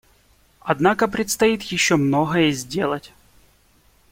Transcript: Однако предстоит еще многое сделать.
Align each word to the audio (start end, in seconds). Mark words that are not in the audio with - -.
Однако 0.61 1.07
предстоит 1.07 1.61
еще 1.61 1.95
многое 1.95 2.49
сделать. 2.53 3.11